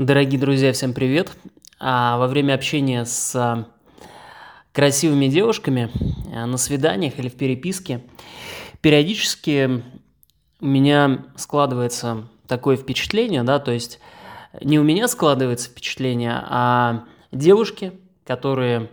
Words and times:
Дорогие 0.00 0.40
друзья, 0.40 0.72
всем 0.72 0.94
привет! 0.94 1.30
А, 1.78 2.16
во 2.16 2.26
время 2.26 2.54
общения 2.54 3.04
с 3.04 3.36
а, 3.36 3.66
красивыми 4.72 5.26
девушками 5.26 5.90
а, 6.34 6.46
на 6.46 6.56
свиданиях 6.56 7.18
или 7.18 7.28
в 7.28 7.36
переписке 7.36 8.00
периодически 8.80 9.82
у 10.58 10.64
меня 10.64 11.26
складывается 11.36 12.28
такое 12.48 12.78
впечатление, 12.78 13.42
да, 13.42 13.58
то 13.58 13.72
есть 13.72 14.00
не 14.62 14.78
у 14.78 14.82
меня 14.84 15.06
складывается 15.06 15.68
впечатление, 15.68 16.44
а 16.48 17.04
девушки, 17.30 17.92
которые 18.24 18.88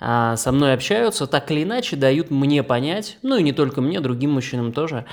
со 0.00 0.50
мной 0.50 0.72
общаются, 0.72 1.26
так 1.26 1.50
или 1.50 1.64
иначе 1.64 1.94
дают 1.94 2.30
мне 2.30 2.62
понять, 2.62 3.18
ну 3.20 3.36
и 3.36 3.42
не 3.42 3.52
только 3.52 3.82
мне, 3.82 4.00
другим 4.00 4.30
мужчинам 4.30 4.72
тоже, 4.72 5.04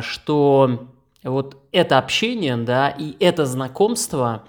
что 0.00 0.88
вот 1.22 1.56
это 1.72 1.98
общение, 1.98 2.56
да, 2.56 2.88
и 2.90 3.16
это 3.20 3.46
знакомство, 3.46 4.44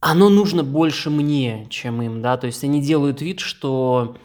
оно 0.00 0.28
нужно 0.28 0.62
больше 0.62 1.10
мне, 1.10 1.66
чем 1.70 2.02
им, 2.02 2.22
да, 2.22 2.36
то 2.36 2.46
есть 2.46 2.62
они 2.64 2.80
делают 2.80 3.20
вид, 3.20 3.40
что, 3.40 4.16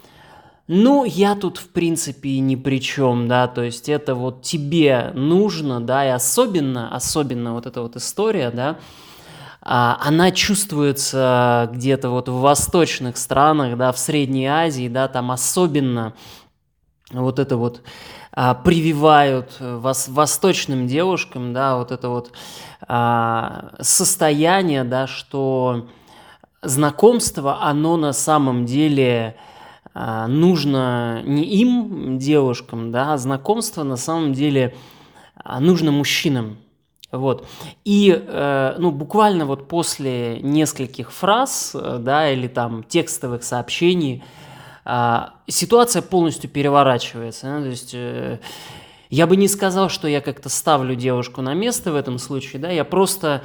ну, 0.67 1.03
я 1.05 1.35
тут, 1.35 1.57
в 1.57 1.69
принципе, 1.69 2.39
ни 2.39 2.55
при 2.55 2.79
чем, 2.79 3.27
да, 3.27 3.47
то 3.47 3.63
есть 3.63 3.89
это 3.89 4.15
вот 4.15 4.41
тебе 4.41 5.11
нужно, 5.13 5.81
да, 5.81 6.05
и 6.05 6.09
особенно, 6.09 6.93
особенно 6.93 7.53
вот 7.53 7.65
эта 7.65 7.81
вот 7.81 7.95
история, 7.95 8.51
да, 8.51 8.77
а, 9.61 9.97
она 10.01 10.31
чувствуется 10.31 11.69
где-то 11.73 12.09
вот 12.09 12.27
в 12.27 12.39
восточных 12.39 13.17
странах, 13.17 13.77
да, 13.77 13.91
в 13.91 13.97
Средней 13.97 14.47
Азии, 14.47 14.89
да, 14.89 15.07
там 15.07 15.31
особенно 15.31 16.13
вот 17.11 17.39
это 17.39 17.57
вот 17.57 17.81
а, 18.35 18.55
прививают 18.55 19.57
э, 19.59 19.77
вос, 19.77 20.07
восточным 20.07 20.87
девушкам, 20.87 21.53
да, 21.53 21.77
вот 21.77 21.91
это 21.91 22.09
вот 22.09 22.31
а, 22.87 23.73
состояние, 23.79 24.83
да, 24.83 25.05
что 25.05 25.87
знакомство, 26.63 27.61
оно 27.61 27.95
на 27.95 28.11
самом 28.11 28.65
деле 28.65 29.35
а, 29.93 30.27
нужно 30.27 31.21
не 31.23 31.43
им, 31.43 32.17
девушкам, 32.17 32.91
да, 32.91 33.13
а 33.13 33.17
знакомство 33.17 33.83
на 33.83 33.97
самом 33.97 34.33
деле 34.33 34.75
а, 35.35 35.59
нужно 35.59 35.91
мужчинам. 35.91 36.57
Вот. 37.11 37.47
И, 37.85 38.11
э, 38.11 38.75
ну, 38.79 38.89
буквально 38.89 39.45
вот 39.45 39.67
после 39.67 40.39
нескольких 40.41 41.11
фраз, 41.11 41.75
э, 41.75 41.97
да, 41.99 42.31
или 42.31 42.47
там 42.47 42.81
текстовых 42.81 43.43
сообщений, 43.43 44.23
ситуация 45.47 46.01
полностью 46.01 46.49
переворачивается. 46.49 47.47
Да? 47.47 47.61
То 47.61 47.67
есть 47.67 47.91
э, 47.93 48.39
я 49.09 49.27
бы 49.27 49.37
не 49.37 49.47
сказал, 49.47 49.89
что 49.89 50.07
я 50.07 50.21
как-то 50.21 50.49
ставлю 50.49 50.95
девушку 50.95 51.41
на 51.41 51.53
место 51.53 51.91
в 51.91 51.95
этом 51.95 52.17
случае, 52.17 52.61
да, 52.61 52.69
я 52.69 52.83
просто 52.83 53.43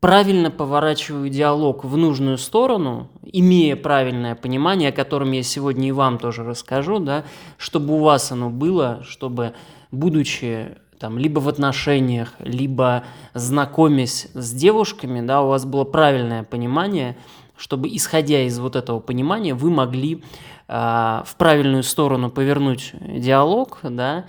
правильно 0.00 0.50
поворачиваю 0.50 1.30
диалог 1.30 1.84
в 1.84 1.96
нужную 1.96 2.38
сторону, 2.38 3.08
имея 3.22 3.76
правильное 3.76 4.34
понимание, 4.34 4.90
о 4.90 4.92
котором 4.92 5.32
я 5.32 5.42
сегодня 5.42 5.88
и 5.88 5.92
вам 5.92 6.18
тоже 6.18 6.44
расскажу, 6.44 6.98
да, 6.98 7.24
чтобы 7.56 7.94
у 7.94 7.98
вас 7.98 8.32
оно 8.32 8.50
было, 8.50 9.02
чтобы, 9.04 9.54
будучи 9.90 10.76
там, 10.98 11.18
либо 11.18 11.40
в 11.40 11.48
отношениях, 11.48 12.32
либо 12.40 13.04
знакомясь 13.32 14.28
с 14.34 14.52
девушками, 14.52 15.24
да, 15.24 15.42
у 15.42 15.48
вас 15.48 15.64
было 15.64 15.84
правильное 15.84 16.42
понимание, 16.42 17.16
чтобы, 17.56 17.88
исходя 17.88 18.42
из 18.42 18.58
вот 18.58 18.76
этого 18.76 19.00
понимания, 19.00 19.54
вы 19.54 19.70
могли 19.70 20.16
а, 20.16 20.26
в 20.68 21.28
правильную 21.38 21.84
сторону 21.84 22.28
повернуть 22.28 22.92
диалог, 23.00 23.78
да, 23.82 24.24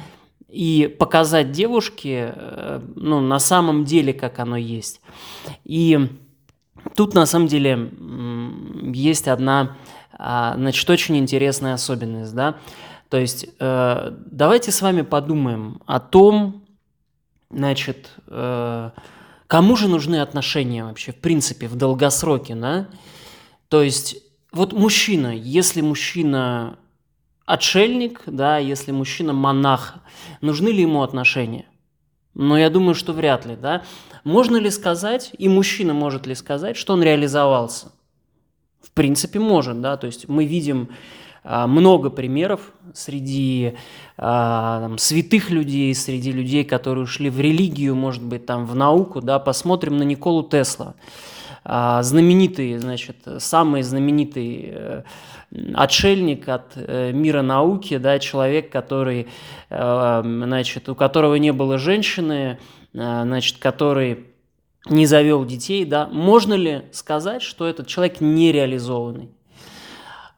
и 0.47 0.95
показать 0.99 1.51
девушке, 1.51 2.33
э, 2.35 2.81
ну, 2.95 3.19
на 3.19 3.39
самом 3.39 3.83
деле, 3.83 4.13
как 4.13 4.39
оно 4.39 4.55
есть. 4.55 5.01
И 5.65 5.99
тут, 6.95 7.13
на 7.13 7.25
самом 7.25 7.47
деле, 7.47 7.91
есть 8.93 9.27
одна, 9.27 9.75
а, 10.13 10.55
значит, 10.55 10.89
очень 10.89 11.17
интересная 11.17 11.73
особенность, 11.73 12.33
да, 12.33 12.57
то 13.09 13.17
есть 13.17 13.47
э, 13.59 14.11
давайте 14.31 14.71
с 14.71 14.81
вами 14.81 15.01
подумаем 15.01 15.81
о 15.85 15.99
том, 15.99 16.65
значит, 17.49 18.09
э, 18.27 18.89
кому 19.47 19.75
же 19.77 19.87
нужны 19.87 20.17
отношения 20.21 20.83
вообще, 20.83 21.13
в 21.13 21.19
принципе, 21.19 21.67
в 21.67 21.75
долгосроке, 21.75 22.55
да, 22.55 22.87
то 23.69 23.81
есть 23.81 24.17
вот 24.51 24.73
мужчина, 24.73 25.35
если 25.35 25.81
мужчина 25.81 26.77
отшельник, 27.45 28.21
да, 28.25 28.57
если 28.57 28.91
мужчина 28.91 29.33
монах, 29.33 29.95
нужны 30.41 30.69
ли 30.69 30.81
ему 30.81 31.03
отношения? 31.03 31.65
Но 32.33 32.57
я 32.57 32.69
думаю, 32.69 32.93
что 32.93 33.13
вряд 33.13 33.45
ли, 33.45 33.55
да. 33.55 33.83
Можно 34.23 34.57
ли 34.57 34.69
сказать, 34.69 35.31
и 35.37 35.49
мужчина 35.49 35.93
может 35.93 36.27
ли 36.27 36.35
сказать, 36.35 36.77
что 36.77 36.93
он 36.93 37.01
реализовался? 37.01 37.91
В 38.81 38.91
принципе, 38.91 39.39
может, 39.39 39.81
да, 39.81 39.97
то 39.97 40.05
есть 40.07 40.27
мы 40.27 40.45
видим 40.45 40.89
а, 41.43 41.65
много 41.65 42.09
примеров 42.09 42.73
среди 42.93 43.75
а, 44.17 44.81
там, 44.81 44.97
святых 44.97 45.49
людей, 45.49 45.95
среди 45.95 46.31
людей, 46.31 46.63
которые 46.63 47.05
ушли 47.05 47.29
в 47.29 47.39
религию, 47.39 47.95
может 47.95 48.23
быть, 48.23 48.45
там, 48.45 48.65
в 48.65 48.75
науку, 48.75 49.21
да, 49.21 49.39
посмотрим 49.39 49.97
на 49.97 50.03
Николу 50.03 50.43
Тесла. 50.43 50.95
А, 51.69 52.01
знаменитый, 52.01 52.77
значит, 52.77 53.17
самый 53.39 53.81
знаменитый 53.81 54.69
э, 54.71 55.03
отшельник 55.73 56.47
от 56.47 56.71
э, 56.75 57.11
мира 57.11 57.41
науки, 57.41 57.97
да, 57.97 58.19
человек, 58.19 58.71
который, 58.71 59.27
э, 59.69 60.21
значит, 60.23 60.87
у 60.87 60.95
которого 60.95 61.35
не 61.35 61.51
было 61.51 61.77
женщины, 61.77 62.57
значит, 62.93 63.57
который 63.57 64.27
не 64.89 65.05
завел 65.05 65.43
детей, 65.43 65.83
да, 65.83 66.07
можно 66.07 66.53
ли 66.53 66.83
сказать, 66.93 67.41
что 67.41 67.67
этот 67.67 67.87
человек 67.87 68.21
нереализованный? 68.21 69.29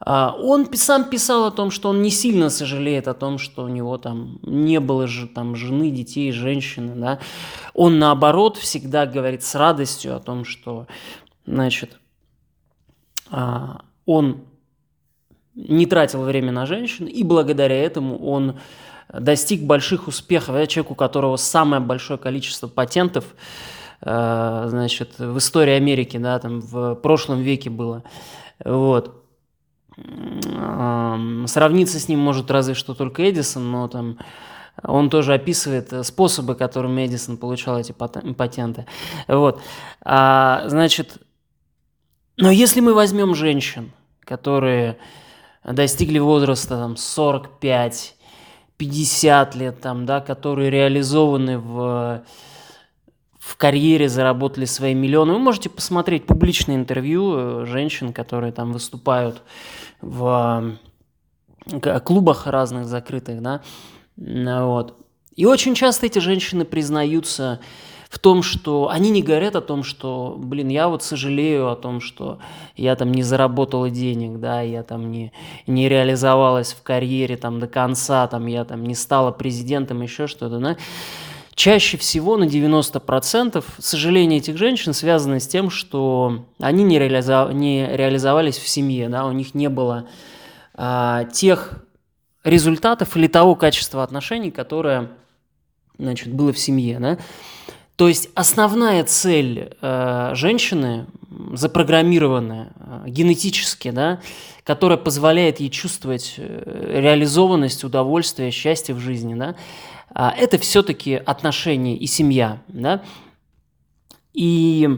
А, 0.02 0.34
он 0.38 0.68
сам 0.74 1.04
писал 1.04 1.44
о 1.44 1.50
том, 1.50 1.70
что 1.70 1.90
он 1.90 2.02
не 2.02 2.10
сильно 2.10 2.50
сожалеет 2.50 3.06
о 3.08 3.14
том, 3.14 3.38
что 3.38 3.64
у 3.64 3.68
него 3.68 3.98
там 3.98 4.38
не 4.42 4.80
было 4.80 5.06
же 5.06 5.26
там 5.26 5.56
жены, 5.56 5.90
детей, 5.90 6.32
женщины, 6.32 6.94
да. 6.94 7.18
Он 7.74 7.98
наоборот 7.98 8.56
всегда 8.56 9.06
говорит 9.06 9.42
с 9.42 9.54
радостью 9.54 10.16
о 10.16 10.20
том, 10.20 10.44
что 10.44 10.86
Значит, 11.50 11.98
а, 13.30 13.80
он 14.06 14.44
не 15.56 15.86
тратил 15.86 16.22
время 16.22 16.52
на 16.52 16.64
женщин, 16.64 17.06
и 17.06 17.24
благодаря 17.24 17.74
этому 17.74 18.24
он 18.24 18.60
достиг 19.12 19.62
больших 19.62 20.06
успехов. 20.06 20.54
Я 20.54 20.68
человек, 20.68 20.92
у 20.92 20.94
которого 20.94 21.36
самое 21.36 21.82
большое 21.82 22.20
количество 22.20 22.68
патентов 22.68 23.24
а, 24.00 24.68
значит, 24.68 25.18
в 25.18 25.38
истории 25.38 25.74
Америки, 25.74 26.18
да, 26.18 26.38
там 26.38 26.60
в 26.60 26.94
прошлом 26.94 27.40
веке 27.40 27.68
было. 27.68 28.04
Вот. 28.64 29.19
Сравниться 31.46 31.98
с 31.98 32.08
ним 32.08 32.20
может 32.20 32.50
разве 32.50 32.74
что 32.74 32.94
только 32.94 33.28
Эдисон, 33.28 33.70
но 33.70 33.88
там 33.88 34.18
он 34.82 35.10
тоже 35.10 35.34
описывает 35.34 36.06
способы, 36.06 36.54
которыми 36.54 37.06
Эдисон 37.06 37.36
получал 37.36 37.78
эти 37.78 37.92
патенты. 37.92 38.86
Вот. 39.28 39.60
А, 40.02 40.64
значит, 40.66 41.18
но 42.36 42.50
если 42.50 42.80
мы 42.80 42.94
возьмем 42.94 43.34
женщин, 43.34 43.92
которые 44.20 44.96
достигли 45.64 46.18
возраста 46.18 46.76
там, 46.76 46.96
45, 46.96 48.16
50 48.78 49.54
лет, 49.56 49.80
там, 49.80 50.06
да, 50.06 50.20
которые 50.20 50.70
реализованы 50.70 51.58
в 51.58 52.22
карьере, 53.60 54.08
заработали 54.08 54.64
свои 54.64 54.94
миллионы, 54.94 55.34
вы 55.34 55.38
можете 55.38 55.68
посмотреть 55.68 56.26
публичные 56.26 56.76
интервью 56.78 57.34
э, 57.34 57.66
женщин, 57.66 58.12
которые 58.14 58.52
там 58.52 58.72
выступают 58.72 59.42
в 60.00 60.78
клубах 62.04 62.46
разных 62.46 62.86
закрытых, 62.86 63.42
да, 63.42 63.60
вот. 64.16 64.96
И 65.36 65.44
очень 65.44 65.74
часто 65.74 66.06
эти 66.06 66.18
женщины 66.18 66.64
признаются 66.64 67.60
в 68.08 68.18
том, 68.18 68.42
что 68.42 68.88
они 68.88 69.10
не 69.10 69.22
говорят 69.22 69.54
о 69.56 69.60
том, 69.60 69.84
что, 69.84 70.36
блин, 70.38 70.68
я 70.68 70.88
вот 70.88 71.02
сожалею 71.02 71.70
о 71.70 71.76
том, 71.76 72.00
что 72.00 72.38
я 72.76 72.96
там 72.96 73.12
не 73.12 73.22
заработала 73.22 73.90
денег, 73.90 74.40
да, 74.40 74.62
я 74.62 74.82
там 74.82 75.10
не, 75.10 75.32
не 75.66 75.88
реализовалась 75.88 76.72
в 76.72 76.82
карьере 76.82 77.36
там 77.36 77.60
до 77.60 77.68
конца, 77.68 78.26
там 78.26 78.46
я 78.46 78.64
там 78.64 78.84
не 78.84 78.94
стала 78.94 79.30
президентом, 79.30 80.00
еще 80.00 80.26
что-то, 80.26 80.58
да. 80.58 80.76
Чаще 81.60 81.98
всего 81.98 82.38
на 82.38 82.44
90% 82.44 83.62
сожаление 83.76 84.38
этих 84.38 84.56
женщин 84.56 84.94
связано 84.94 85.40
с 85.40 85.46
тем, 85.46 85.68
что 85.68 86.46
они 86.58 86.84
не, 86.84 86.98
реализов... 86.98 87.52
не 87.52 87.86
реализовались 87.86 88.56
в 88.56 88.66
семье, 88.66 89.10
да, 89.10 89.26
у 89.26 89.32
них 89.32 89.54
не 89.54 89.68
было 89.68 90.08
а, 90.72 91.24
тех 91.24 91.84
результатов 92.44 93.14
или 93.14 93.26
того 93.26 93.56
качества 93.56 94.02
отношений, 94.02 94.50
которое 94.50 95.10
значит, 95.98 96.32
было 96.32 96.54
в 96.54 96.58
семье. 96.58 96.98
Да? 96.98 97.18
То 97.96 98.08
есть 98.08 98.30
основная 98.34 99.04
цель 99.04 99.76
э, 99.82 100.30
женщины, 100.32 101.08
запрограммированная 101.52 102.68
э, 102.74 103.02
генетически, 103.08 103.90
да, 103.90 104.20
которая 104.64 104.96
позволяет 104.96 105.60
ей 105.60 105.68
чувствовать 105.68 106.36
э, 106.38 107.02
реализованность, 107.02 107.84
удовольствие, 107.84 108.50
счастье 108.50 108.94
в 108.94 109.00
жизни, 109.00 109.34
да, 109.34 109.56
это 110.14 110.58
все-таки 110.58 111.14
отношения 111.14 111.96
и 111.96 112.06
семья. 112.06 112.62
Да? 112.68 113.02
И 114.32 114.88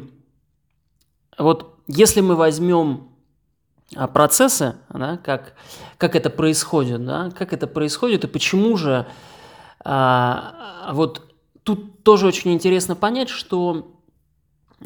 вот 1.38 1.78
если 1.86 2.20
мы 2.20 2.36
возьмем 2.36 3.08
а, 3.94 4.06
процессы, 4.06 4.76
да, 4.88 5.18
как, 5.18 5.54
как 5.98 6.16
это 6.16 6.30
происходит, 6.30 7.04
да, 7.04 7.30
как 7.30 7.52
это 7.52 7.66
происходит 7.66 8.24
и 8.24 8.28
почему 8.28 8.76
же 8.76 9.06
а, 9.84 10.90
вот 10.92 11.34
тут 11.62 12.02
тоже 12.02 12.26
очень 12.26 12.52
интересно 12.52 12.94
понять, 12.94 13.28
что 13.28 13.92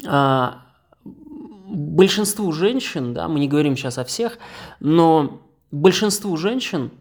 а, 0.05 0.63
большинству 1.05 2.51
женщин, 2.51 3.13
да, 3.13 3.27
мы 3.27 3.39
не 3.39 3.47
говорим 3.47 3.77
сейчас 3.77 3.97
о 3.97 4.03
всех, 4.03 4.37
но 4.79 5.41
большинству 5.71 6.35
женщин 6.37 6.91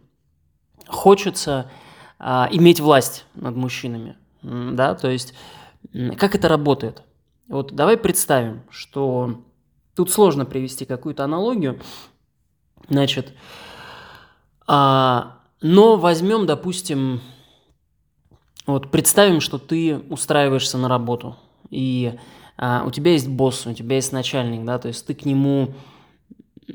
хочется 0.86 1.70
а, 2.18 2.48
иметь 2.50 2.80
власть 2.80 3.24
над 3.34 3.56
мужчинами, 3.56 4.16
да, 4.42 4.94
то 4.94 5.08
есть 5.08 5.34
как 6.16 6.34
это 6.34 6.48
работает? 6.48 7.02
Вот 7.48 7.72
давай 7.74 7.96
представим, 7.96 8.62
что 8.70 9.42
тут 9.94 10.10
сложно 10.10 10.44
привести 10.44 10.84
какую-то 10.84 11.24
аналогию, 11.24 11.80
значит, 12.88 13.32
а, 14.66 15.38
но 15.60 15.96
возьмем, 15.96 16.46
допустим, 16.46 17.20
вот 18.66 18.90
представим, 18.90 19.40
что 19.40 19.58
ты 19.58 19.98
устраиваешься 20.10 20.76
на 20.76 20.88
работу, 20.88 21.36
и 21.70 22.18
а, 22.56 22.84
у 22.86 22.90
тебя 22.90 23.12
есть 23.12 23.28
босс, 23.28 23.66
у 23.66 23.72
тебя 23.72 23.96
есть 23.96 24.12
начальник, 24.12 24.64
да, 24.64 24.78
то 24.78 24.88
есть 24.88 25.06
ты 25.06 25.14
к 25.14 25.24
нему 25.24 25.74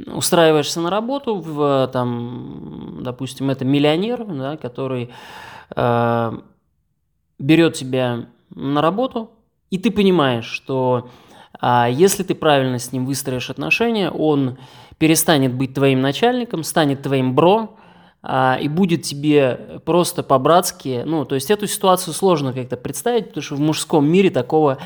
устраиваешься 0.07 0.79
на 0.81 0.89
работу, 0.89 1.35
в, 1.35 1.89
там, 1.91 2.99
допустим, 3.01 3.49
это 3.49 3.65
миллионер, 3.65 4.25
да, 4.25 4.57
который 4.57 5.09
э, 5.75 6.31
берет 7.39 7.73
тебя 7.73 8.25
на 8.49 8.81
работу, 8.81 9.31
и 9.69 9.77
ты 9.77 9.91
понимаешь, 9.91 10.45
что 10.45 11.09
э, 11.61 11.87
если 11.91 12.23
ты 12.23 12.35
правильно 12.35 12.79
с 12.79 12.91
ним 12.91 13.05
выстроишь 13.05 13.49
отношения, 13.49 14.09
он 14.09 14.57
перестанет 14.97 15.53
быть 15.53 15.73
твоим 15.73 16.01
начальником, 16.01 16.63
станет 16.63 17.01
твоим 17.01 17.33
бро, 17.33 17.75
а, 18.23 18.59
и 18.61 18.67
будет 18.67 19.01
тебе 19.01 19.81
просто 19.83 20.21
по-братски, 20.21 21.01
ну, 21.05 21.25
то 21.25 21.33
есть 21.33 21.49
эту 21.49 21.65
ситуацию 21.65 22.13
сложно 22.13 22.53
как-то 22.53 22.77
представить, 22.77 23.29
потому 23.29 23.41
что 23.41 23.55
в 23.55 23.59
мужском 23.59 24.07
мире 24.07 24.29
такого 24.29 24.77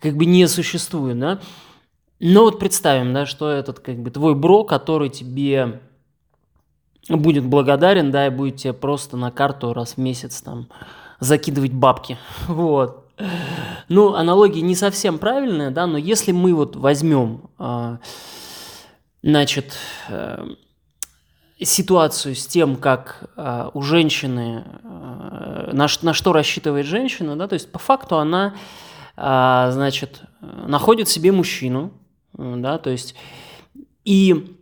как 0.00 0.16
бы 0.16 0.24
не 0.24 0.48
существует, 0.48 1.18
да. 1.18 1.40
Но 2.20 2.44
вот 2.44 2.58
представим, 2.58 3.14
да, 3.14 3.24
что 3.24 3.48
этот 3.50 3.80
как 3.80 3.96
бы 3.96 4.10
твой 4.10 4.34
бро, 4.34 4.64
который 4.64 5.08
тебе 5.08 5.80
будет 7.08 7.44
благодарен, 7.44 8.10
да, 8.10 8.26
и 8.26 8.30
будет 8.30 8.56
тебе 8.56 8.74
просто 8.74 9.16
на 9.16 9.30
карту 9.30 9.72
раз 9.72 9.94
в 9.94 9.98
месяц 9.98 10.42
там 10.42 10.68
закидывать 11.18 11.72
бабки, 11.72 12.18
вот. 12.46 13.06
Ну, 13.88 14.14
аналогия 14.14 14.62
не 14.62 14.74
совсем 14.74 15.18
правильная, 15.18 15.70
да, 15.70 15.86
но 15.86 15.98
если 15.98 16.32
мы 16.32 16.54
вот 16.54 16.76
возьмем, 16.76 17.50
а, 17.58 17.98
значит, 19.22 19.74
э, 20.08 20.46
ситуацию 21.62 22.34
с 22.34 22.46
тем, 22.46 22.76
как 22.76 23.30
э, 23.36 23.70
у 23.74 23.82
женщины, 23.82 24.64
э, 24.82 25.70
на, 25.72 25.86
на 26.00 26.14
что 26.14 26.32
рассчитывает 26.32 26.86
женщина, 26.86 27.36
да, 27.36 27.46
то 27.46 27.54
есть 27.54 27.70
по 27.70 27.78
факту 27.78 28.16
она, 28.16 28.54
э, 29.16 29.68
значит, 29.70 30.22
находит 30.40 31.10
себе 31.10 31.32
мужчину, 31.32 31.92
да, 32.36 32.78
то 32.78 32.90
есть 32.90 33.14
и 34.04 34.56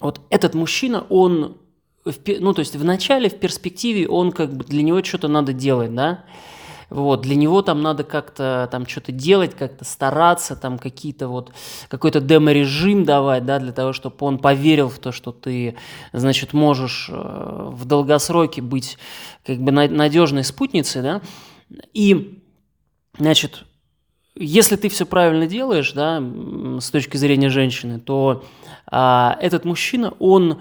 вот 0.00 0.20
этот 0.30 0.54
мужчина, 0.54 1.06
он, 1.08 1.58
ну, 2.04 2.54
то 2.54 2.60
есть 2.60 2.76
в 2.76 2.84
начале, 2.84 3.28
в 3.28 3.38
перспективе, 3.38 4.08
он 4.08 4.32
как 4.32 4.54
бы 4.54 4.64
для 4.64 4.82
него 4.82 5.02
что-то 5.02 5.28
надо 5.28 5.52
делать, 5.52 5.94
да, 5.94 6.24
вот, 6.88 7.22
для 7.22 7.34
него 7.34 7.62
там 7.62 7.82
надо 7.82 8.04
как-то 8.04 8.68
там 8.70 8.86
что-то 8.86 9.10
делать, 9.10 9.56
как-то 9.56 9.84
стараться, 9.84 10.54
там 10.54 10.78
какие-то 10.78 11.26
вот, 11.28 11.52
какой-то 11.88 12.20
демо-режим 12.20 13.04
давать, 13.04 13.44
да, 13.44 13.58
для 13.58 13.72
того, 13.72 13.92
чтобы 13.92 14.16
он 14.20 14.38
поверил 14.38 14.88
в 14.88 14.98
то, 14.98 15.10
что 15.10 15.32
ты, 15.32 15.76
значит, 16.12 16.52
можешь 16.52 17.08
э, 17.10 17.70
в 17.72 17.84
долгосроке 17.86 18.62
быть 18.62 18.98
как 19.44 19.58
бы 19.58 19.72
надежной 19.72 20.44
спутницей, 20.44 21.02
да, 21.02 21.22
и, 21.92 22.40
значит, 23.18 23.64
если 24.36 24.76
ты 24.76 24.88
все 24.88 25.06
правильно 25.06 25.46
делаешь, 25.46 25.92
да, 25.92 26.22
с 26.80 26.90
точки 26.90 27.16
зрения 27.16 27.48
женщины, 27.48 27.98
то 27.98 28.44
а, 28.86 29.36
этот 29.40 29.64
мужчина, 29.64 30.14
он 30.18 30.60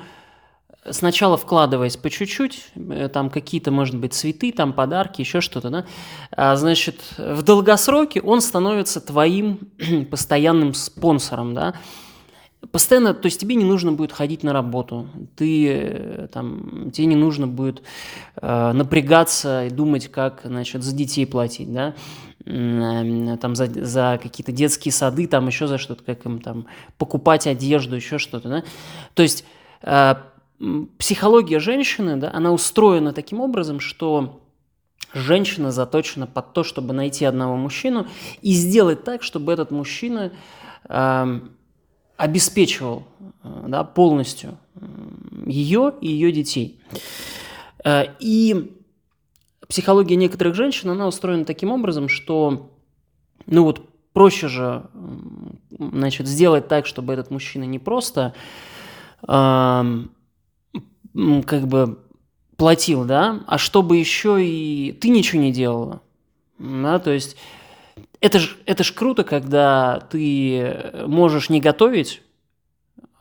сначала 0.89 1.37
вкладываясь 1.37 1.97
по 1.97 2.09
чуть-чуть, 2.09 2.67
э, 2.75 3.09
там 3.11 3.29
какие-то, 3.29 3.71
может 3.71 3.97
быть, 3.97 4.13
цветы, 4.13 4.51
там 4.51 4.73
подарки, 4.73 5.21
еще 5.21 5.41
что-то, 5.41 5.69
да, 5.69 5.85
а, 6.31 6.55
значит, 6.55 7.01
в 7.17 7.41
долгосроке 7.41 8.21
он 8.21 8.41
становится 8.41 9.01
твоим 9.01 9.59
постоянным 10.11 10.73
спонсором, 10.73 11.53
да, 11.53 11.73
постоянно, 12.71 13.13
то 13.13 13.27
есть 13.27 13.39
тебе 13.39 13.55
не 13.55 13.63
нужно 13.63 13.91
будет 13.91 14.11
ходить 14.11 14.43
на 14.43 14.53
работу, 14.53 15.07
ты 15.35 15.67
э, 15.69 16.27
там, 16.31 16.91
тебе 16.91 17.07
не 17.07 17.15
нужно 17.15 17.47
будет 17.47 17.83
э, 18.41 18.71
напрягаться 18.71 19.65
и 19.65 19.69
думать, 19.69 20.07
как, 20.09 20.41
значит, 20.43 20.83
за 20.83 20.95
детей 20.95 21.25
платить, 21.25 21.71
да, 21.71 21.95
э, 22.45 23.37
там 23.39 23.55
за, 23.55 23.67
за 23.67 24.19
какие-то 24.21 24.51
детские 24.51 24.91
сады, 24.91 25.27
там 25.27 25.47
еще 25.47 25.67
за 25.67 25.77
что-то, 25.77 26.03
как 26.03 26.25
им 26.25 26.39
там 26.39 26.67
покупать 26.97 27.47
одежду, 27.47 27.95
еще 27.95 28.17
что-то, 28.17 28.49
да, 28.49 28.63
то 29.13 29.23
есть 29.23 29.45
э, 29.81 30.15
психология 30.97 31.59
женщины, 31.59 32.15
да, 32.17 32.31
она 32.33 32.51
устроена 32.51 33.13
таким 33.13 33.41
образом, 33.41 33.79
что 33.79 34.41
женщина 35.13 35.71
заточена 35.71 36.27
под 36.27 36.53
то, 36.53 36.63
чтобы 36.63 36.93
найти 36.93 37.25
одного 37.25 37.55
мужчину 37.55 38.07
и 38.41 38.51
сделать 38.53 39.03
так, 39.03 39.23
чтобы 39.23 39.53
этот 39.53 39.71
мужчина 39.71 40.31
э, 40.87 41.39
обеспечивал 42.17 43.03
э, 43.43 43.65
да, 43.67 43.83
полностью 43.83 44.57
ее 45.45 45.93
и 46.01 46.07
ее 46.07 46.31
детей. 46.31 46.79
Э, 47.83 48.05
и 48.19 48.73
психология 49.67 50.15
некоторых 50.15 50.55
женщин, 50.55 50.89
она 50.89 51.07
устроена 51.07 51.45
таким 51.45 51.71
образом, 51.71 52.09
что, 52.09 52.71
ну 53.45 53.63
вот, 53.63 53.89
проще 54.13 54.47
же, 54.47 54.85
значит, 55.77 56.27
сделать 56.27 56.67
так, 56.67 56.85
чтобы 56.85 57.13
этот 57.13 57.31
мужчина 57.31 57.63
не 57.65 57.79
просто 57.79 58.33
как 59.21 59.97
бы 61.67 61.99
платил, 62.57 63.05
да, 63.05 63.43
а 63.47 63.57
чтобы 63.57 63.97
еще 63.97 64.45
и 64.45 64.91
ты 64.93 65.09
ничего 65.09 65.41
не 65.41 65.51
делала, 65.51 66.01
да, 66.59 66.99
то 66.99 67.11
есть 67.11 67.35
это 68.25 68.39
ж, 68.39 68.57
это 68.65 68.83
ж 68.83 68.91
круто, 68.91 69.23
когда 69.23 69.99
ты 70.09 71.03
можешь 71.05 71.49
не 71.49 71.61
готовить, 71.61 72.23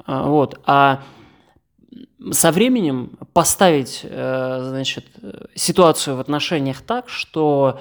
а, 0.06 0.26
вот, 0.26 0.60
а 0.64 1.02
со 2.30 2.52
временем 2.52 3.18
поставить, 3.34 4.00
э, 4.02 4.64
значит, 4.68 5.04
ситуацию 5.54 6.16
в 6.16 6.20
отношениях 6.20 6.80
так, 6.80 7.10
что 7.10 7.80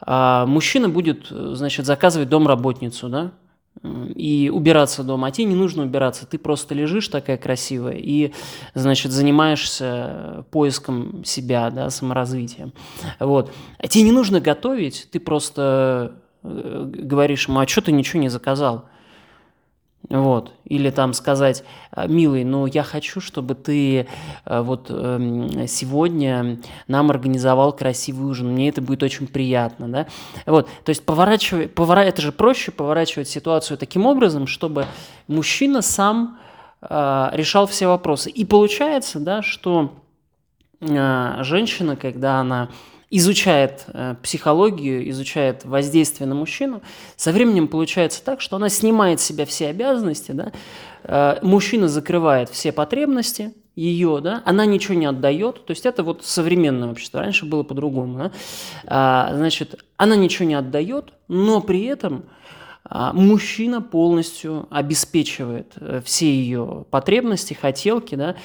а, 0.00 0.46
мужчина 0.46 0.88
будет, 0.88 1.26
значит, 1.28 1.84
заказывать 1.84 2.30
домработницу, 2.30 3.08
да, 3.08 3.32
и 4.14 4.50
убираться 4.52 5.04
дома. 5.04 5.28
А 5.28 5.30
тебе 5.30 5.44
не 5.44 5.54
нужно 5.54 5.82
убираться, 5.82 6.26
ты 6.26 6.38
просто 6.38 6.74
лежишь 6.74 7.08
такая 7.08 7.36
красивая 7.36 7.96
и, 7.98 8.32
значит, 8.74 9.12
занимаешься 9.12 10.46
поиском 10.50 11.22
себя, 11.24 11.70
да, 11.70 11.90
саморазвитием. 11.90 12.72
Вот. 13.20 13.52
А 13.78 13.86
тебе 13.88 14.04
не 14.04 14.12
нужно 14.12 14.40
готовить, 14.40 15.08
ты 15.12 15.20
просто 15.20 16.12
э, 16.14 16.25
говоришь 16.42 17.48
ему, 17.48 17.60
а 17.60 17.66
что 17.66 17.82
ты 17.82 17.92
ничего 17.92 18.20
не 18.20 18.28
заказал? 18.28 18.86
Вот. 20.08 20.52
Или 20.64 20.90
там 20.90 21.12
сказать, 21.14 21.64
«А, 21.90 22.06
милый, 22.06 22.44
ну 22.44 22.66
я 22.66 22.84
хочу, 22.84 23.20
чтобы 23.20 23.54
ты 23.54 24.06
э, 24.44 24.60
вот 24.60 24.86
эм, 24.88 25.66
сегодня 25.66 26.58
нам 26.86 27.10
организовал 27.10 27.72
красивый 27.72 28.26
ужин, 28.26 28.52
мне 28.52 28.68
это 28.68 28.80
будет 28.80 29.02
очень 29.02 29.26
приятно, 29.26 29.88
да. 29.88 30.06
Вот. 30.44 30.68
То 30.84 30.90
есть 30.90 31.04
поворачивать, 31.04 31.74
повора... 31.74 32.00
это 32.00 32.22
же 32.22 32.30
проще 32.30 32.70
поворачивать 32.70 33.28
ситуацию 33.28 33.78
таким 33.78 34.06
образом, 34.06 34.46
чтобы 34.46 34.86
мужчина 35.26 35.82
сам 35.82 36.38
э, 36.82 37.28
решал 37.32 37.66
все 37.66 37.88
вопросы. 37.88 38.30
И 38.30 38.44
получается, 38.44 39.18
да, 39.18 39.42
что 39.42 39.92
э, 40.80 41.36
женщина, 41.40 41.96
когда 41.96 42.38
она 42.38 42.68
изучает 43.10 43.84
э, 43.88 44.16
психологию, 44.22 45.08
изучает 45.10 45.64
воздействие 45.64 46.26
на 46.26 46.34
мужчину, 46.34 46.82
со 47.16 47.32
временем 47.32 47.68
получается 47.68 48.24
так, 48.24 48.40
что 48.40 48.56
она 48.56 48.68
снимает 48.68 49.20
с 49.20 49.24
себя 49.24 49.46
все 49.46 49.68
обязанности, 49.68 50.32
да, 50.32 50.52
э, 51.04 51.38
мужчина 51.42 51.88
закрывает 51.88 52.50
все 52.50 52.72
потребности 52.72 53.54
ее, 53.76 54.20
да, 54.22 54.42
она 54.44 54.66
ничего 54.66 54.94
не 54.94 55.06
отдает, 55.06 55.64
то 55.66 55.70
есть 55.70 55.86
это 55.86 56.02
вот 56.02 56.24
современное 56.24 56.90
общество, 56.90 57.20
раньше 57.20 57.46
было 57.46 57.62
по-другому, 57.62 58.18
да, 58.18 58.32
а, 58.86 59.34
значит, 59.34 59.84
она 59.96 60.16
ничего 60.16 60.48
не 60.48 60.54
отдает, 60.54 61.12
но 61.28 61.60
при 61.60 61.84
этом 61.84 62.24
а, 62.84 63.12
мужчина 63.12 63.82
полностью 63.82 64.66
обеспечивает 64.70 65.72
э, 65.76 66.00
все 66.04 66.26
ее 66.26 66.86
потребности, 66.90 67.52
хотелки, 67.52 68.14
да, 68.14 68.36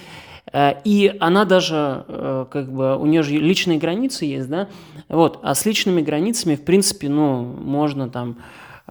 и 0.53 1.15
она 1.19 1.45
даже, 1.45 2.05
э, 2.07 2.45
как 2.51 2.71
бы, 2.71 2.98
у 2.98 3.05
нее 3.05 3.24
же 3.24 3.36
личные 3.36 3.77
границы 3.77 4.25
есть, 4.25 4.50
да, 4.50 4.67
вот, 5.07 5.39
а 5.43 5.55
с 5.55 5.65
личными 5.65 6.01
границами, 6.01 6.55
в 6.55 6.65
принципе, 6.65 7.10
ну, 7.10 7.43
можно 7.43 8.10
там 8.10 8.38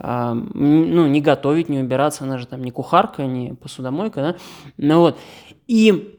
ну, 0.03 1.07
не 1.09 1.21
готовить, 1.21 1.69
не 1.69 1.81
убираться, 1.81 2.25
она 2.25 2.39
же 2.39 2.47
там 2.47 2.65
не 2.65 2.71
кухарка, 2.71 3.27
не 3.27 3.53
посудомойка, 3.53 4.21
да, 4.23 4.37
ну 4.79 5.01
вот, 5.01 5.19
и 5.67 6.19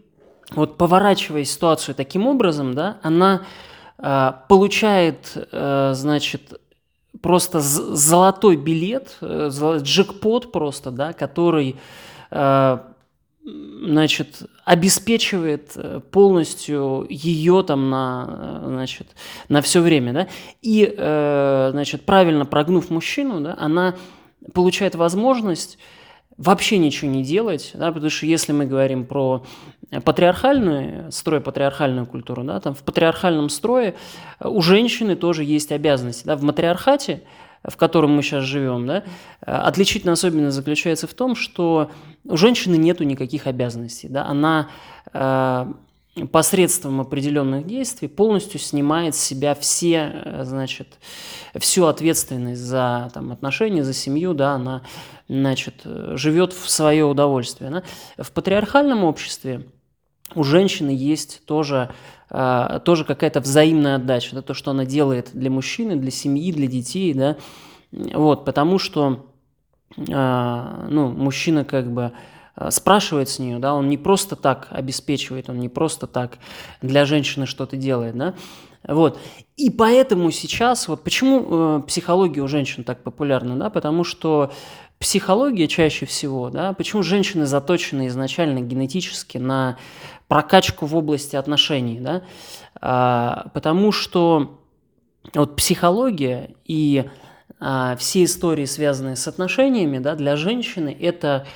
вот 0.52 0.78
поворачивая 0.78 1.46
ситуацию 1.46 1.96
таким 1.96 2.28
образом, 2.28 2.74
да, 2.74 2.98
она 3.02 3.44
э, 3.98 4.34
получает, 4.48 5.32
э, 5.52 5.94
значит, 5.96 6.60
просто 7.22 7.60
золотой 7.62 8.58
билет, 8.58 9.18
э, 9.22 9.50
джекпот 9.82 10.52
просто, 10.52 10.92
да, 10.92 11.14
который, 11.14 11.78
э, 12.32 12.78
значит, 13.44 14.44
обеспечивает 14.66 15.72
э, 15.76 16.00
полностью 16.12 17.08
ее 17.10 17.64
там 17.64 17.90
на, 17.90 18.62
значит, 18.66 19.08
на 19.50 19.62
все 19.62 19.82
время, 19.82 20.14
да, 20.14 20.28
и, 20.62 20.86
значит, 21.72 22.06
правильно 22.06 22.46
прогнув 22.46 22.90
мужчину, 22.90 23.42
да, 23.42 23.56
она 23.58 23.96
получает 24.54 24.96
возможность 24.96 25.78
вообще 26.38 26.78
ничего 26.78 27.10
не 27.12 27.24
делать, 27.24 27.72
да, 27.74 27.92
потому 27.92 28.10
что 28.10 28.26
если 28.26 28.52
мы 28.52 28.66
говорим 28.66 29.06
про 29.06 29.46
патриархальную, 30.04 31.12
строй 31.12 31.42
патриархальную 31.42 32.06
культуру, 32.06 32.44
да, 32.44 32.60
там 32.60 32.74
в 32.74 32.84
патриархальном 32.84 33.50
строе 33.50 33.96
у 34.40 34.62
женщины 34.62 35.16
тоже 35.16 35.44
есть 35.44 35.72
обязанности, 35.72 36.26
да, 36.26 36.36
в 36.36 36.44
матриархате, 36.44 37.24
в 37.64 37.78
котором 37.78 38.12
мы 38.12 38.24
сейчас 38.24 38.44
живем, 38.44 38.88
да, 38.88 39.04
отличительная 39.42 40.14
особенность 40.14 40.56
заключается 40.56 41.08
в 41.08 41.14
том, 41.14 41.36
что 41.36 41.92
у 42.26 42.38
женщины 42.38 42.76
нету 42.76 43.04
никаких 43.04 43.48
обязанностей, 43.48 44.08
да, 44.08 44.26
она 44.26 44.70
э, 45.14 45.66
посредством 46.32 47.00
определенных 47.02 47.66
действий 47.66 48.08
полностью 48.08 48.60
снимает 48.60 49.16
с 49.16 49.20
себя 49.20 49.56
все, 49.56 50.12
э, 50.14 50.44
значит, 50.44 50.88
всю 51.56 51.86
ответственность 51.86 52.62
за 52.62 53.12
там, 53.14 53.32
отношения, 53.32 53.84
за 53.84 53.94
семью, 53.94 54.34
да, 54.34 54.54
она, 54.54 54.82
значит, 55.28 55.82
живет 55.86 56.54
в 56.54 56.70
свое 56.70 57.06
удовольствие. 57.06 57.70
Да. 57.70 58.24
В 58.24 58.32
патриархальном 58.32 59.04
обществе 59.04 59.66
у 60.36 60.44
женщины 60.44 60.90
есть 60.90 61.46
тоже, 61.46 61.92
э, 62.30 62.80
тоже 62.84 63.06
какая-то 63.06 63.40
взаимная 63.40 63.96
отдача, 63.96 64.36
да, 64.36 64.42
то, 64.42 64.54
что 64.54 64.72
она 64.72 64.86
делает 64.86 65.30
для 65.34 65.50
мужчины, 65.50 65.96
для 65.96 66.12
семьи, 66.12 66.52
для 66.52 66.68
детей, 66.68 67.14
да, 67.14 67.38
вот, 67.92 68.46
потому 68.46 68.80
что, 68.80 69.26
э, 69.98 70.88
ну, 70.90 71.12
мужчина 71.12 71.66
как 71.66 71.92
бы 71.92 72.14
Э, 72.56 72.70
спрашивает 72.70 73.30
с 73.30 73.40
нее, 73.40 73.60
да, 73.60 73.74
он 73.74 73.88
не 73.88 73.98
просто 73.98 74.36
так 74.36 74.68
обеспечивает, 74.72 75.50
он 75.50 75.60
не 75.60 75.70
просто 75.70 76.08
так 76.08 76.38
для 76.82 77.06
женщины 77.06 77.46
что-то 77.46 77.78
делает, 77.78 78.16
да, 78.16 78.34
вот. 78.88 79.20
И 79.58 79.70
поэтому 79.70 80.32
сейчас, 80.32 80.88
вот 80.88 81.04
почему 81.04 81.80
э, 81.80 81.82
психология 81.88 82.42
у 82.42 82.48
женщин 82.48 82.84
так 82.84 83.04
популярна, 83.04 83.58
да, 83.58 83.70
потому 83.70 84.04
что 84.04 84.52
психология 85.02 85.68
чаще 85.68 86.06
всего, 86.06 86.52
да, 86.52 86.74
почему 86.74 87.02
женщины 87.02 87.48
заточены 87.48 88.08
изначально 88.08 88.62
генетически 88.62 89.40
на 89.40 89.78
прокачку 90.28 90.86
в 90.86 90.96
области 90.96 91.36
отношений, 91.36 92.00
да, 92.00 92.22
а, 92.80 93.48
потому 93.54 93.92
что 93.92 94.60
вот 95.34 95.56
психология 95.56 96.52
и 96.66 97.10
а, 97.60 97.96
все 97.98 98.24
истории, 98.24 98.66
связанные 98.66 99.16
с 99.16 99.28
отношениями, 99.28 99.98
да, 99.98 100.16
для 100.16 100.36
женщины 100.36 100.96
это 100.98 101.48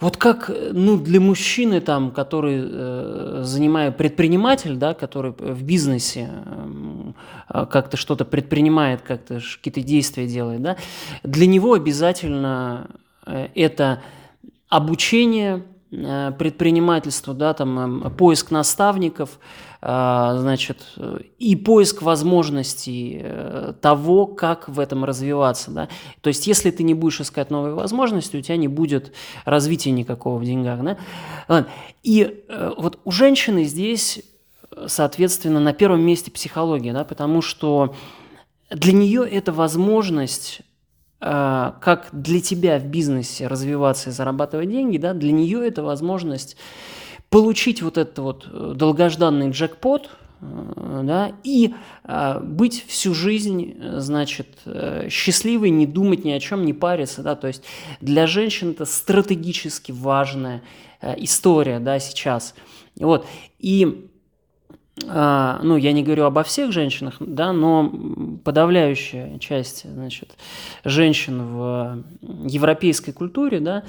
вот 0.00 0.16
как, 0.16 0.50
ну, 0.72 0.96
для 0.96 1.20
мужчины, 1.20 1.80
там, 1.80 2.10
который 2.10 2.60
э, 2.62 3.40
занимает 3.42 3.96
предприниматель, 3.96 4.76
да, 4.76 4.92
который 4.92 5.32
в 5.38 5.62
бизнесе 5.62 6.28
э, 6.30 6.66
как-то 7.70 7.96
что-то 7.96 8.24
предпринимает, 8.24 9.02
как-то 9.02 9.40
какие-то 9.56 9.80
действия 9.80 10.26
делает, 10.26 10.62
да, 10.62 10.76
для 11.22 11.46
него 11.46 11.74
обязательно 11.74 12.90
э, 13.26 13.48
это 13.54 14.02
обучение, 14.68 15.64
Э, 15.96 16.32
предпринимательство, 16.36 17.34
да, 17.34 17.54
там 17.54 17.78
эм, 17.78 18.16
поиск 18.16 18.50
наставников, 18.50 19.38
э, 19.80 20.34
значит, 20.38 20.78
и 21.38 21.54
поиск 21.56 22.02
возможностей 22.02 23.24
того, 23.80 24.26
как 24.26 24.68
в 24.68 24.80
этом 24.80 25.04
развиваться, 25.04 25.70
да. 25.70 25.88
То 26.20 26.28
есть, 26.28 26.46
если 26.46 26.70
ты 26.70 26.82
не 26.82 26.94
будешь 26.94 27.20
искать 27.20 27.50
новые 27.50 27.74
возможности, 27.74 28.36
у 28.36 28.40
тебя 28.40 28.56
не 28.56 28.68
будет 28.68 29.12
развития 29.44 29.92
никакого 29.92 30.38
в 30.38 30.44
деньгах, 30.44 30.80
да. 30.82 31.66
И 32.02 32.44
вот 32.76 32.98
у 33.04 33.10
женщины 33.10 33.64
здесь, 33.64 34.22
соответственно, 34.86 35.60
на 35.60 35.72
первом 35.72 36.00
месте 36.02 36.30
психология, 36.30 36.92
да, 36.92 37.04
потому 37.04 37.42
что 37.42 37.94
для 38.70 38.92
нее 38.92 39.28
это 39.28 39.52
возможность 39.52 40.62
Э, 41.26 41.72
как 41.80 42.10
для 42.12 42.40
тебя 42.42 42.78
в 42.78 42.84
бизнесе 42.84 43.46
развиваться 43.46 44.10
и 44.10 44.12
зарабатывать 44.12 44.68
деньги, 44.68 44.98
да, 44.98 45.14
для 45.14 45.32
нее 45.32 45.66
это 45.66 45.82
возможность 45.82 46.56
получить 47.30 47.80
вот 47.80 47.96
этот 47.96 48.18
вот 48.18 48.46
э, 48.52 48.74
долгожданный 48.76 49.48
джекпот, 49.48 50.10
э, 50.42 51.00
да, 51.02 51.32
и 51.42 51.72
быть 52.42 52.84
всю 52.86 53.14
жизнь, 53.14 53.74
значит, 53.96 54.48
счастливой, 55.08 55.70
не 55.70 55.86
думать 55.86 56.26
ни 56.26 56.30
о 56.32 56.40
чем, 56.40 56.66
не 56.66 56.74
париться, 56.74 57.22
да, 57.22 57.34
то 57.34 57.46
есть 57.46 57.62
для 58.02 58.26
женщин 58.26 58.72
это 58.72 58.84
стратегически 58.84 59.92
важная 59.92 60.62
история, 61.16 61.78
да, 61.78 61.98
сейчас. 61.98 62.54
Вот, 62.96 63.26
и 63.58 64.10
ну, 65.02 65.76
я 65.76 65.92
не 65.92 66.04
говорю 66.04 66.24
обо 66.24 66.44
всех 66.44 66.70
женщинах, 66.70 67.16
да, 67.18 67.52
но 67.52 67.92
подавляющая 68.44 69.38
часть, 69.40 69.90
значит, 69.90 70.36
женщин 70.84 71.42
в 71.42 72.04
европейской 72.46 73.10
культуре, 73.10 73.58
да, 73.58 73.82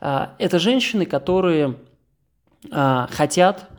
а, 0.00 0.34
это 0.38 0.60
женщины, 0.60 1.04
которые 1.04 1.74
а, 2.70 3.08
хотят, 3.10 3.70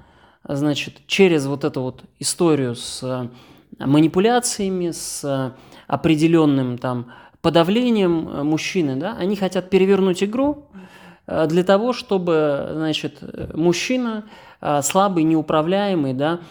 значит, 0.44 1.08
через 1.08 1.46
вот 1.46 1.64
эту 1.64 1.82
вот 1.82 2.04
историю 2.20 2.76
с 2.76 3.30
манипуляциями, 3.80 4.92
с 4.92 5.56
определенным 5.88 6.78
там 6.78 7.14
подавлением 7.42 8.46
мужчины, 8.46 8.98
да, 8.98 9.16
они 9.18 9.38
хотят 9.38 9.70
перевернуть 9.70 10.22
игру 10.22 10.66
для 11.28 11.64
того, 11.64 11.94
чтобы, 11.94 12.72
значит, 12.74 13.22
мужчина 13.54 14.26
слабый, 14.82 15.24
неуправляемый, 15.24 16.14
да, 16.14 16.42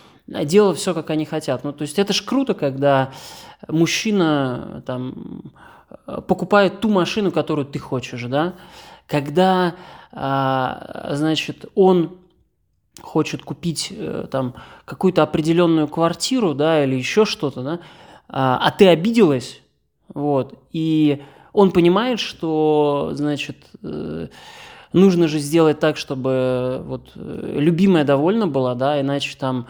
делал 0.45 0.75
все, 0.75 0.95
как 0.95 1.11
они 1.11 1.25
хотят. 1.25 1.65
Ну, 1.65 1.73
то 1.73 1.83
есть 1.83 1.99
это 1.99 2.13
ж 2.13 2.23
круто, 2.23 2.55
когда 2.55 3.13
мужчина 3.69 4.83
там 4.87 5.53
покупает 6.27 6.81
ту 6.81 6.89
машину, 6.89 7.31
которую 7.31 7.67
ты 7.67 7.79
хочешь, 7.79 8.23
да, 8.25 8.55
когда, 9.07 9.75
а, 10.13 11.11
значит, 11.13 11.67
он 11.75 12.17
хочет 13.01 13.43
купить 13.43 13.89
э, 13.91 14.27
там 14.31 14.55
какую-то 14.85 15.23
определенную 15.23 15.89
квартиру, 15.89 16.55
да, 16.55 16.85
или 16.85 16.95
еще 16.95 17.25
что-то, 17.25 17.63
да, 17.63 17.81
а, 18.29 18.59
а 18.59 18.71
ты 18.71 18.89
обиделась, 18.89 19.61
вот, 20.13 20.55
и 20.73 21.23
он 21.53 21.73
понимает, 21.73 22.21
что, 22.21 23.11
значит, 23.15 23.57
э, 23.83 24.29
нужно 24.93 25.29
же 25.29 25.39
сделать 25.39 25.81
так, 25.81 25.97
чтобы 25.97 26.83
вот 26.85 27.13
э, 27.15 27.57
любимая 27.59 28.05
довольна 28.05 28.47
была, 28.47 28.75
да, 28.75 29.01
иначе 29.01 29.37
там 29.39 29.67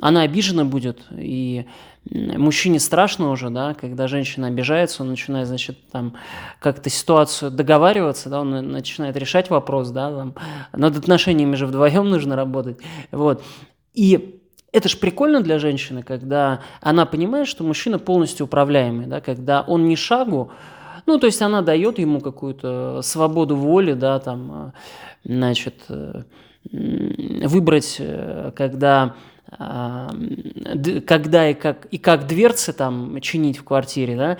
она 0.00 0.22
обижена 0.22 0.64
будет, 0.64 1.04
и 1.10 1.66
мужчине 2.10 2.78
страшно 2.78 3.30
уже, 3.30 3.50
да, 3.50 3.74
когда 3.74 4.06
женщина 4.06 4.46
обижается, 4.46 5.02
он 5.02 5.08
начинает, 5.08 5.48
значит, 5.48 5.78
там 5.90 6.14
как-то 6.60 6.88
ситуацию 6.88 7.50
договариваться, 7.50 8.30
да, 8.30 8.40
он 8.40 8.50
начинает 8.70 9.16
решать 9.16 9.50
вопрос, 9.50 9.90
да, 9.90 10.14
там, 10.14 10.34
над 10.72 10.96
отношениями 10.96 11.56
же 11.56 11.66
вдвоем 11.66 12.08
нужно 12.08 12.36
работать, 12.36 12.78
вот. 13.10 13.42
И 13.94 14.40
это 14.72 14.88
же 14.88 14.98
прикольно 14.98 15.40
для 15.40 15.58
женщины, 15.58 16.02
когда 16.02 16.60
она 16.80 17.06
понимает, 17.06 17.48
что 17.48 17.64
мужчина 17.64 17.98
полностью 17.98 18.46
управляемый, 18.46 19.06
да, 19.06 19.20
когда 19.20 19.62
он 19.62 19.88
не 19.88 19.96
шагу, 19.96 20.52
ну, 21.06 21.18
то 21.18 21.26
есть 21.26 21.40
она 21.40 21.62
дает 21.62 21.98
ему 21.98 22.20
какую-то 22.20 23.00
свободу 23.02 23.56
воли, 23.56 23.94
да, 23.94 24.18
там, 24.18 24.72
значит, 25.24 25.84
э, 25.88 26.22
выбрать, 26.72 27.96
э, 27.98 28.52
когда 28.56 29.14
когда 31.06 31.50
и 31.50 31.54
как, 31.54 31.86
и 31.86 31.98
как 31.98 32.26
дверцы 32.26 32.72
там 32.72 33.20
чинить 33.20 33.58
в 33.58 33.64
квартире, 33.64 34.16
да, 34.16 34.38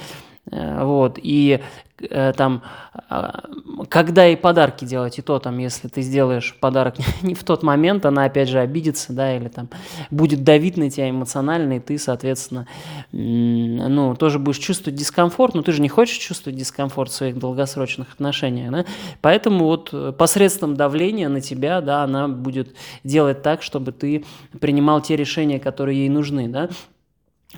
вот, 0.51 1.19
и 1.23 1.61
Э, 1.99 2.35
там, 2.37 2.63
а, 3.09 3.49
когда 3.89 4.27
и 4.27 4.37
подарки 4.37 4.85
делать, 4.85 5.19
и 5.19 5.23
то 5.23 5.39
там, 5.39 5.57
если 5.57 5.89
ты 5.89 6.03
сделаешь 6.03 6.55
подарок 6.61 6.97
не 7.23 7.35
в 7.35 7.43
тот 7.43 7.63
момент, 7.63 8.05
она 8.05 8.25
опять 8.25 8.51
же 8.51 8.59
обидится, 8.59 9.15
да, 9.15 9.35
или 9.35 9.49
там 9.49 9.71
будет 10.11 10.45
давить 10.45 10.77
на 10.77 10.91
тебя 10.91 11.09
эмоционально, 11.09 11.79
и 11.79 11.81
ты, 11.81 11.97
соответственно, 11.97 12.67
ну, 13.13 14.15
тоже 14.15 14.39
будешь 14.39 14.59
чувствовать 14.59 14.99
дискомфорт, 14.99 15.55
но 15.55 15.63
ты 15.63 15.73
же 15.73 15.81
не 15.81 15.89
хочешь 15.89 16.19
чувствовать 16.19 16.59
дискомфорт 16.59 17.11
в 17.11 17.15
своих 17.15 17.39
долгосрочных 17.39 18.13
отношениях, 18.13 18.71
да, 18.71 18.85
поэтому 19.23 19.65
вот 19.65 19.89
э, 19.93 20.13
посредством 20.13 20.77
давления 20.77 21.31
на 21.31 21.41
тебя, 21.41 21.81
да, 21.81 22.03
она 22.03 22.29
будет 22.29 22.77
делать 23.05 23.43
так, 23.43 23.63
чтобы 23.63 23.93
ты 23.93 24.27
принимал 24.61 25.01
те 25.01 25.17
решения, 25.17 25.59
которые 25.59 26.01
ей 26.01 26.09
нужны, 26.11 26.49
да, 26.49 26.69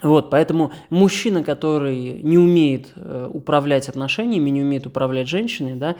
Вот, 0.03 0.31
поэтому 0.31 0.73
мужчина, 0.91 1.43
который 1.43 2.21
не 2.23 2.39
умеет 2.39 2.93
э, 2.95 3.29
управлять 3.33 3.89
отношениями, 3.89 4.51
не 4.51 4.63
умеет 4.63 4.87
управлять 4.87 5.29
женщиной, 5.29 5.75
да, 5.75 5.97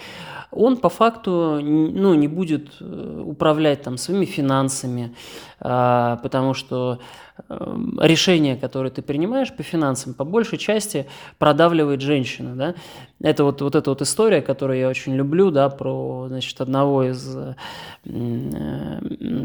он 0.51 0.77
по 0.79 0.89
факту 0.89 1.59
ну, 1.63 2.15
не 2.15 2.29
будет 2.29 2.69
э, 2.81 3.23
управлять 3.25 3.83
там, 3.83 3.99
своими 3.99 4.25
финансами, 4.25 5.15
э, 5.61 6.17
потому 6.23 6.55
что 6.55 7.01
э, 7.49 7.77
решение, 8.01 8.57
которое 8.57 8.91
ты 8.91 9.03
принимаешь 9.03 9.55
по 9.55 9.63
финансам, 9.63 10.15
по 10.15 10.25
большей 10.25 10.59
части 10.59 11.07
продавливает 11.39 12.01
женщина. 12.01 12.55
Да? 12.55 12.75
Это 13.21 13.45
вот, 13.45 13.61
вот 13.61 13.75
эта 13.75 13.91
вот 13.91 14.01
история, 14.01 14.41
которую 14.41 14.79
я 14.79 14.89
очень 14.89 15.15
люблю, 15.15 15.51
да, 15.51 15.69
про 15.69 16.27
значит, 16.29 16.61
одного 16.61 17.05
из 17.05 17.37
э, 17.37 17.55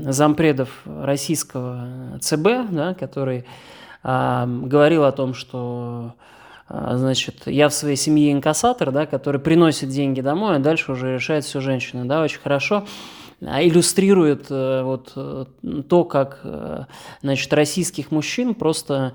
зампредов 0.10 0.70
российского 0.86 2.18
ЦБ, 2.22 2.72
да, 2.72 2.94
который 2.94 3.46
говорил 4.04 5.06
о 5.06 5.12
том, 5.12 5.34
что 5.34 6.14
а, 6.68 6.98
значит, 6.98 7.44
я 7.46 7.70
в 7.70 7.74
своей 7.74 7.96
семье 7.96 8.32
инкассатор, 8.32 8.92
да, 8.92 9.06
который 9.06 9.40
приносит 9.40 9.90
деньги 9.90 10.22
домой, 10.22 10.56
а 10.56 10.60
дальше 10.60 10.92
уже 10.92 11.14
решает 11.16 11.46
все 11.46 11.62
женщина, 11.62 12.06
да, 12.06 12.22
очень 12.22 12.40
хорошо 12.40 12.86
иллюстрирует 13.46 14.48
э, 14.50 14.84
вот 14.84 15.14
э, 15.16 15.46
то, 15.88 16.04
как 16.04 16.40
э, 16.44 16.86
значит, 17.22 17.52
российских 17.54 18.12
мужчин 18.12 18.56
просто 18.56 19.14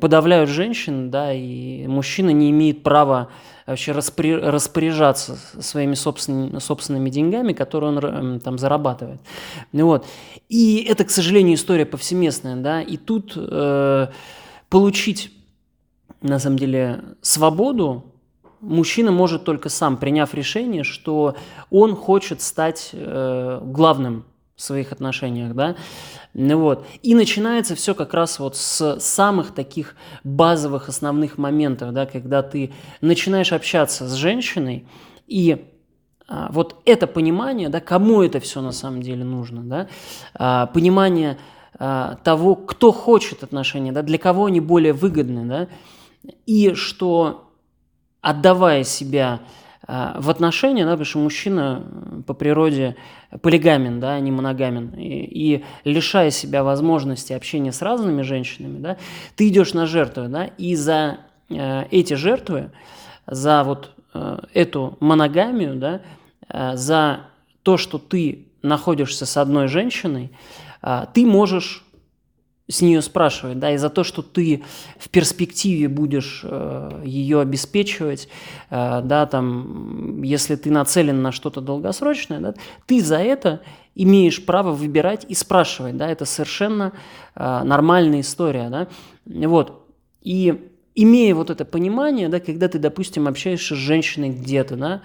подавляют 0.00 0.50
женщин, 0.50 1.10
да, 1.10 1.32
и 1.32 1.86
мужчина 1.86 2.30
не 2.30 2.50
имеет 2.50 2.82
права 2.82 3.28
вообще 3.66 3.92
распоряжаться 3.92 5.36
своими 5.60 5.94
собственными, 5.94 6.58
собственными 6.58 7.10
деньгами, 7.10 7.52
которые 7.52 7.98
он 7.98 8.40
там 8.40 8.58
зарабатывает. 8.58 9.20
Вот. 9.72 10.06
И 10.48 10.86
это, 10.88 11.04
к 11.04 11.10
сожалению, 11.10 11.56
история 11.56 11.84
повсеместная, 11.84 12.56
да, 12.56 12.80
и 12.80 12.96
тут 12.96 13.32
э, 13.36 14.06
получить 14.68 15.32
на 16.22 16.38
самом 16.38 16.58
деле, 16.58 17.02
свободу 17.20 18.04
мужчина 18.66 19.12
может 19.12 19.44
только 19.44 19.68
сам, 19.68 19.96
приняв 19.96 20.34
решение, 20.34 20.84
что 20.84 21.36
он 21.70 21.96
хочет 21.96 22.42
стать 22.42 22.90
э, 22.92 23.60
главным 23.62 24.24
в 24.56 24.62
своих 24.62 24.92
отношениях, 24.92 25.54
да, 25.54 25.76
ну 26.32 26.58
вот. 26.58 26.86
И 27.02 27.14
начинается 27.14 27.74
все 27.74 27.94
как 27.94 28.12
раз 28.14 28.38
вот 28.38 28.56
с 28.56 29.00
самых 29.00 29.54
таких 29.54 29.94
базовых 30.24 30.88
основных 30.88 31.38
моментов, 31.38 31.92
да, 31.92 32.06
когда 32.06 32.42
ты 32.42 32.72
начинаешь 33.00 33.52
общаться 33.52 34.08
с 34.08 34.14
женщиной, 34.14 34.86
и 35.26 35.66
а, 36.28 36.48
вот 36.50 36.76
это 36.84 37.06
понимание, 37.06 37.68
да, 37.68 37.80
кому 37.80 38.22
это 38.22 38.40
все 38.40 38.60
на 38.60 38.72
самом 38.72 39.02
деле 39.02 39.24
нужно, 39.24 39.62
да, 39.62 39.88
а, 40.34 40.66
понимание 40.66 41.38
а, 41.78 42.16
того, 42.24 42.54
кто 42.54 42.92
хочет 42.92 43.42
отношения, 43.42 43.92
да, 43.92 44.02
для 44.02 44.18
кого 44.18 44.46
они 44.46 44.60
более 44.60 44.92
выгодны, 44.92 45.44
да, 45.44 45.68
и 46.46 46.74
что 46.74 47.45
отдавая 48.26 48.82
себя 48.82 49.38
а, 49.86 50.16
в 50.20 50.30
отношения, 50.30 50.84
да, 50.84 50.90
потому 50.92 51.04
что 51.04 51.18
мужчина 51.20 51.84
по 52.26 52.34
природе 52.34 52.96
полигамен, 53.40 54.00
да, 54.00 54.14
а 54.14 54.20
не 54.20 54.32
моногамен, 54.32 54.94
и, 54.96 55.58
и 55.58 55.64
лишая 55.84 56.32
себя 56.32 56.64
возможности 56.64 57.32
общения 57.32 57.70
с 57.70 57.82
разными 57.82 58.22
женщинами, 58.22 58.78
да, 58.78 58.96
ты 59.36 59.46
идешь 59.46 59.74
на 59.74 59.86
жертвы, 59.86 60.26
да, 60.26 60.46
и 60.58 60.74
за 60.74 61.18
э, 61.50 61.84
эти 61.92 62.14
жертвы, 62.14 62.72
за 63.28 63.62
вот 63.62 63.92
э, 64.12 64.38
эту 64.54 64.96
моногамию, 64.98 65.76
да, 65.76 66.00
э, 66.48 66.76
за 66.76 67.20
то, 67.62 67.76
что 67.76 67.98
ты 67.98 68.44
находишься 68.62 69.24
с 69.24 69.36
одной 69.36 69.68
женщиной, 69.68 70.32
э, 70.82 71.06
ты 71.14 71.24
можешь 71.24 71.85
с 72.68 72.82
нее 72.82 73.00
спрашивать, 73.00 73.58
да, 73.58 73.72
и 73.72 73.76
за 73.76 73.90
то, 73.90 74.02
что 74.02 74.22
ты 74.22 74.64
в 74.98 75.08
перспективе 75.08 75.88
будешь 75.88 76.40
э, 76.42 77.02
ее 77.04 77.40
обеспечивать, 77.40 78.28
э, 78.70 79.02
да, 79.04 79.26
там, 79.26 80.22
если 80.22 80.56
ты 80.56 80.70
нацелен 80.70 81.22
на 81.22 81.30
что-то 81.30 81.60
долгосрочное, 81.60 82.40
да, 82.40 82.54
ты 82.86 83.00
за 83.02 83.18
это 83.18 83.62
имеешь 83.94 84.44
право 84.44 84.72
выбирать 84.72 85.24
и 85.28 85.34
спрашивать, 85.34 85.96
да, 85.96 86.08
это 86.10 86.24
совершенно 86.24 86.92
э, 87.36 87.62
нормальная 87.62 88.20
история, 88.20 88.68
да, 88.68 88.88
вот, 89.24 89.86
и 90.22 90.68
имея 90.96 91.34
вот 91.36 91.50
это 91.50 91.64
понимание, 91.64 92.28
да, 92.28 92.40
когда 92.40 92.66
ты, 92.68 92.80
допустим, 92.80 93.28
общаешься 93.28 93.76
с 93.76 93.78
женщиной 93.78 94.30
где-то, 94.30 94.76
да, 94.76 95.02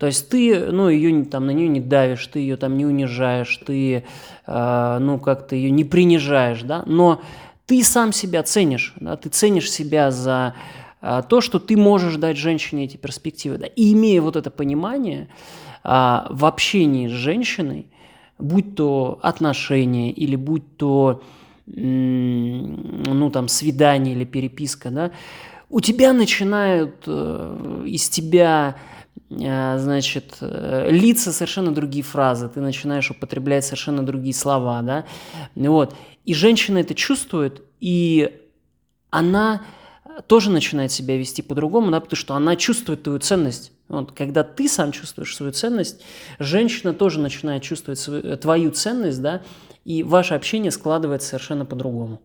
то 0.00 0.06
есть 0.06 0.30
ты, 0.30 0.58
ну, 0.72 0.88
ее 0.88 1.26
там 1.26 1.44
на 1.44 1.50
нее 1.50 1.68
не 1.68 1.78
давишь, 1.78 2.26
ты 2.26 2.38
ее 2.38 2.56
там 2.56 2.78
не 2.78 2.86
унижаешь, 2.86 3.54
ты, 3.58 4.04
э, 4.46 4.98
ну, 4.98 5.18
как-то 5.18 5.54
ее 5.54 5.70
не 5.70 5.84
принижаешь, 5.84 6.62
да, 6.62 6.82
но 6.86 7.20
ты 7.66 7.84
сам 7.84 8.10
себя 8.14 8.42
ценишь, 8.42 8.94
да, 8.98 9.18
ты 9.18 9.28
ценишь 9.28 9.70
себя 9.70 10.10
за 10.10 10.54
э, 11.02 11.20
то, 11.28 11.42
что 11.42 11.58
ты 11.58 11.76
можешь 11.76 12.16
дать 12.16 12.38
женщине 12.38 12.86
эти 12.86 12.96
перспективы, 12.96 13.58
да, 13.58 13.66
и 13.66 13.92
имея 13.92 14.22
вот 14.22 14.36
это 14.36 14.50
понимание 14.50 15.28
э, 15.84 15.88
в 16.30 16.46
общении 16.46 17.06
с 17.06 17.12
женщиной, 17.12 17.88
будь 18.38 18.76
то 18.76 19.20
отношения 19.22 20.12
или 20.12 20.34
будь 20.34 20.78
то, 20.78 21.22
ну, 21.66 23.30
там, 23.30 23.48
свидание 23.48 24.14
или 24.14 24.24
переписка, 24.24 24.88
да, 24.88 25.10
у 25.68 25.82
тебя 25.82 26.14
начинают 26.14 27.04
э, 27.06 27.84
из 27.86 28.08
тебя 28.08 28.76
значит, 29.30 30.38
э, 30.40 30.88
лица 30.90 31.32
совершенно 31.32 31.72
другие 31.72 32.02
фразы, 32.02 32.48
ты 32.48 32.60
начинаешь 32.60 33.10
употреблять 33.10 33.64
совершенно 33.64 34.04
другие 34.04 34.34
слова, 34.34 34.82
да, 34.82 35.04
вот. 35.54 35.94
И 36.24 36.34
женщина 36.34 36.78
это 36.78 36.94
чувствует, 36.94 37.62
и 37.80 38.40
она 39.10 39.62
тоже 40.26 40.50
начинает 40.50 40.92
себя 40.92 41.16
вести 41.16 41.42
по-другому, 41.42 41.90
да, 41.90 42.00
потому 42.00 42.16
что 42.16 42.34
она 42.34 42.56
чувствует 42.56 43.02
твою 43.02 43.18
ценность. 43.20 43.72
Вот, 43.88 44.12
когда 44.12 44.44
ты 44.44 44.68
сам 44.68 44.92
чувствуешь 44.92 45.34
свою 45.34 45.52
ценность, 45.52 46.02
женщина 46.38 46.92
тоже 46.92 47.20
начинает 47.20 47.62
чувствовать 47.62 47.98
свою, 47.98 48.36
твою 48.36 48.70
ценность, 48.70 49.20
да, 49.20 49.42
и 49.84 50.02
ваше 50.02 50.34
общение 50.34 50.70
складывается 50.70 51.28
совершенно 51.28 51.64
по-другому. 51.64 52.20